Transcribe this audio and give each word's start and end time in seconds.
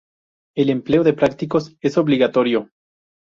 El 0.55 0.71
empleo 0.71 1.03
de 1.03 1.13
prácticos 1.13 1.77
es 1.79 1.95
obligatorio. 1.95 2.71